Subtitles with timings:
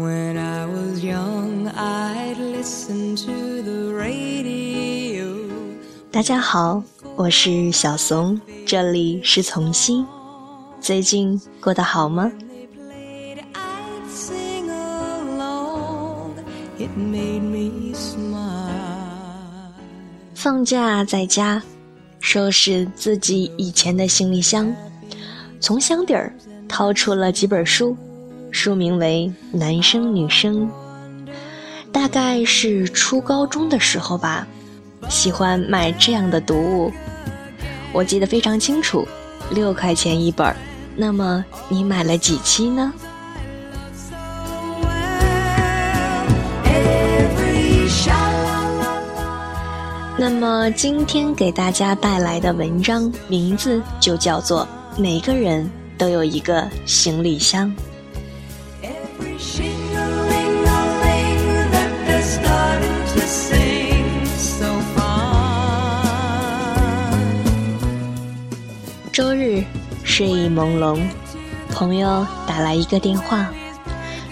[0.00, 5.26] When I was young, I'd listen to the radio.
[6.10, 6.82] 大家好，
[7.16, 10.06] 我是小怂，这里是从心。
[10.80, 12.32] 最近过得好吗
[13.52, 16.30] ？I'd sing along.
[16.78, 18.70] It made me smile.
[20.34, 21.62] 放假在家，
[22.20, 24.74] 收拾自己以前的行李箱，
[25.60, 26.34] 从箱底儿
[26.66, 27.94] 掏出了几本书，
[28.52, 30.68] 书名为《男生女生》，
[31.92, 34.46] 大概是初高中的时候吧，
[35.08, 36.92] 喜欢买这样的读物，
[37.92, 39.06] 我记得非常清楚，
[39.50, 40.56] 六块钱一本儿。
[40.96, 42.92] 那么你买了几期呢？
[50.18, 54.68] 那么今天给大家带来的文章名字就叫做
[55.00, 57.66] 《每个人都有一个行李箱》。
[69.12, 69.62] 周日
[70.04, 70.98] 睡意朦胧，
[71.70, 73.48] 朋友打来一个电话，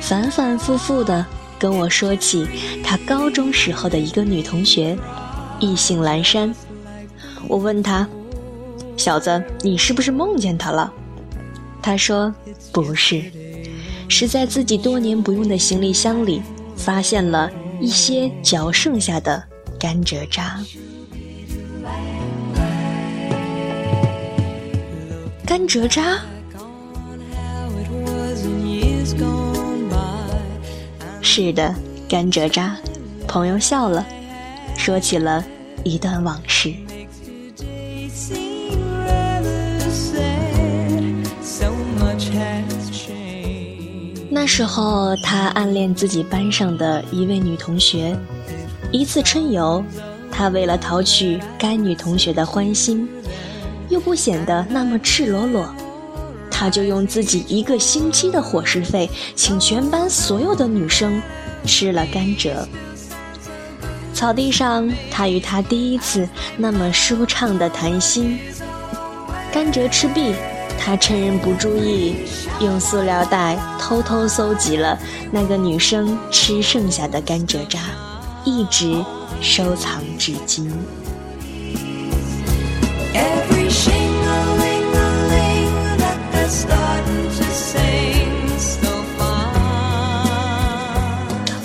[0.00, 1.24] 反反复复的
[1.58, 2.46] 跟我说起
[2.84, 4.96] 他高中时候的一个女同学，
[5.60, 6.54] 意兴阑珊。
[7.48, 8.06] 我问他
[8.96, 10.92] ：“小子，你是不是梦见她了？”
[11.82, 12.32] 他说
[12.72, 13.22] ：“不是，
[14.08, 16.42] 是在自己多年不用的行李箱里
[16.76, 19.42] 发现了一些嚼剩下的
[19.78, 20.60] 甘蔗渣。”
[25.46, 26.20] 甘蔗渣？
[31.22, 31.74] 是的，
[32.08, 32.76] 甘蔗渣。
[33.28, 34.04] 朋友笑了，
[34.76, 35.44] 说起了
[35.84, 36.74] 一段往事。
[44.28, 48.16] 那时候，他暗恋自己班上的一位女同学。
[48.90, 49.84] 一次春游，
[50.30, 53.08] 他为了讨取该女同学的欢心，
[53.88, 55.72] 又不显得那么赤裸裸，
[56.50, 61.22] 他就用自己一个星期的伙食费，请全班所有的女生
[61.64, 62.54] 吃了甘蔗。
[64.12, 68.38] 草地上，他与她第一次那么舒畅的谈心。
[69.52, 70.34] 甘蔗吃毕，
[70.78, 72.16] 他趁人不注意，
[72.60, 74.96] 用塑料袋偷偷搜集了
[75.32, 77.80] 那个女生吃剩下的甘蔗渣，
[78.44, 79.04] 一直
[79.40, 80.70] 收藏至今。
[83.12, 88.88] Every shing-a-ling-a-ling that they're starting to sing so
[89.18, 89.26] fine.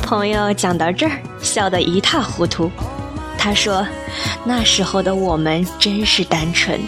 [0.01, 1.11] 朋友讲到这儿，
[1.41, 2.71] 笑得一塌糊涂。
[3.37, 3.85] 他说
[4.43, 6.79] ：“那时候的我们真是单纯，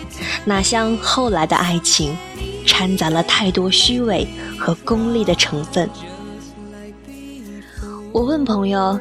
[0.44, 2.16] 哪像后来的爱情，
[2.66, 4.28] 掺杂了太多虚伪
[4.60, 5.90] 和功利的成分。”
[8.12, 9.00] 我问朋友：“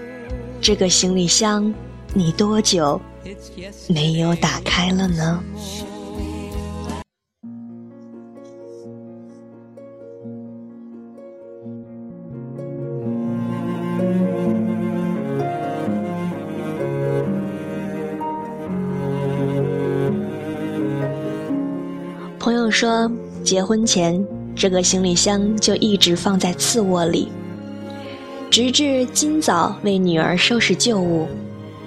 [0.60, 1.72] 这个行李箱，
[2.14, 3.00] 你多久
[3.88, 5.42] 没有打开了呢？”
[22.72, 23.10] 说，
[23.44, 24.24] 结婚前
[24.56, 27.28] 这个行李箱就一直放在次卧里，
[28.50, 31.28] 直至今早为女儿收拾旧物，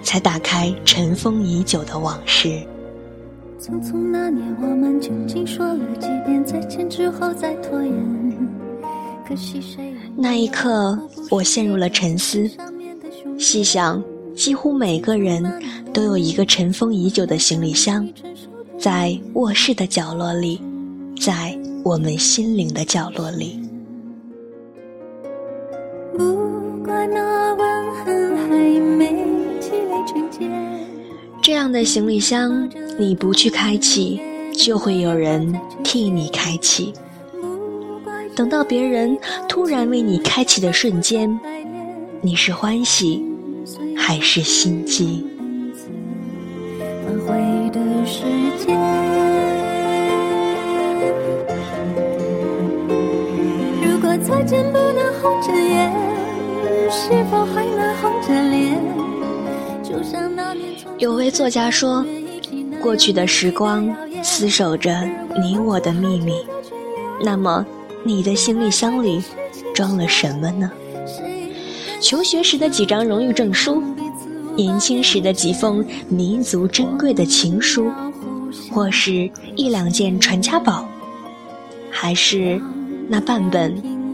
[0.04, 2.50] 才打开尘封已久的往事。
[3.60, 7.94] 匆匆那年，我们究竟说了几遍再见之后再拖延？
[9.28, 10.98] 可惜谁又那一刻，
[11.32, 12.48] 我陷入了沉思，
[13.40, 14.04] 细想，
[14.36, 15.44] 几乎每个人
[15.92, 18.08] 都有一个尘封已久的行李箱，
[18.78, 20.62] 在卧室的角落里，
[21.20, 23.60] 在我们心灵的角落里。
[26.18, 29.26] 不怪那吻痕还没
[29.60, 30.52] 积累成茧。
[31.42, 34.20] 这样的行李箱，你不去开启，
[34.54, 35.54] 就会有人
[35.84, 36.94] 替你开启。
[38.36, 39.18] 等到别人
[39.48, 41.40] 突然为你开启的瞬间，
[42.22, 43.24] 你是欢喜
[43.96, 45.24] 还是心悸？
[46.80, 48.24] 挽回的时
[54.28, 55.94] 再见不能红着眼，
[56.90, 58.82] 是否还能红着脸？
[59.84, 62.04] 就像那年有位作家说，
[62.82, 63.88] 过去的时光
[64.24, 65.08] 厮守着
[65.44, 66.34] 你我的秘密。
[67.24, 67.64] 那么，
[68.04, 69.22] 你的行李箱里
[69.76, 70.72] 装了什么呢？
[72.02, 73.84] 求学时的几张荣誉证书，
[74.56, 77.92] 年轻时的几封弥足珍贵的情书，
[78.72, 80.90] 或是一两件传家宝，
[81.92, 82.60] 还是
[83.08, 83.80] 那半本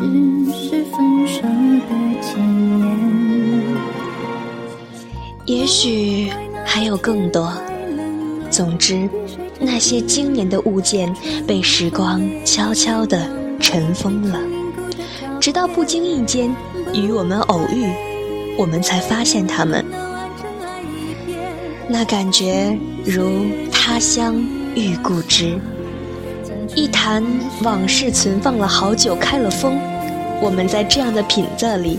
[0.00, 0.06] 只
[0.50, 1.92] 是分手的
[2.22, 2.38] 前
[2.78, 3.76] 言。
[5.44, 6.30] 也许
[6.64, 7.52] 还有更多。
[8.50, 9.06] 总之，
[9.60, 11.14] 那些经年的物件
[11.46, 13.28] 被时光悄悄地
[13.60, 14.40] 尘封了，
[15.38, 16.50] 直到不经意间
[16.94, 17.84] 与我们偶遇，
[18.56, 19.84] 我们才发现它们。
[21.86, 22.74] 那感觉
[23.04, 24.34] 如他乡
[24.74, 25.58] 遇故知，
[26.74, 27.24] 一坛
[27.62, 29.78] 往事存放了好久，开了封。
[30.40, 31.98] 我们在这样的品色里，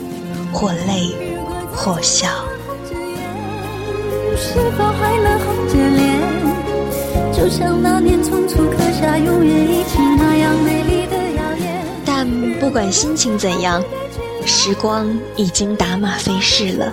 [0.52, 1.14] 或泪
[1.74, 2.30] 或笑。
[4.38, 6.20] 是否还能红着脸？
[7.34, 11.86] 就像那年匆促刻下永远一起那样美丽的谣言。
[12.06, 12.26] 但
[12.60, 13.84] 不管心情怎样，
[14.46, 16.92] 时光已经打马飞逝了，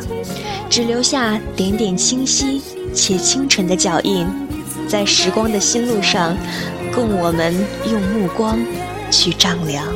[0.68, 2.60] 只留下点点清晰
[2.92, 4.26] 且清纯的脚印，
[4.88, 6.36] 在时光的新路上，
[6.94, 7.54] 供我们
[7.90, 8.58] 用目光
[9.10, 9.86] 去丈量。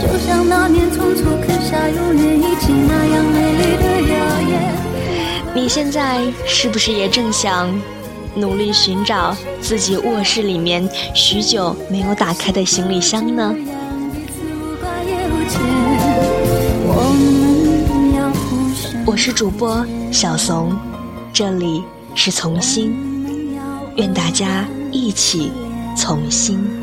[0.00, 4.14] 就像那年匆促刻下永远一起那样美丽的谣
[4.48, 4.52] 言。
[5.54, 7.68] 你现在是不是也正想
[8.34, 13.54] 努力寻找自己卧室里面许久没有打开的行李箱呢？
[19.04, 20.76] 我是主播小怂，
[21.32, 21.82] 这里
[22.14, 23.09] 是从心，
[23.96, 25.50] 愿大家一起
[25.96, 26.79] 从心。